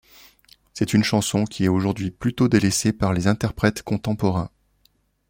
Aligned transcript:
C'est 0.73 0.93
une 0.95 1.03
chanson 1.03 1.45
qui 1.45 1.65
est 1.65 1.67
aujourd'hui 1.67 2.09
plutôt 2.09 2.47
délaissée 2.47 2.91
par 2.91 3.13
les 3.13 3.27
interprètes 3.27 3.83
contemporains. 3.83 4.49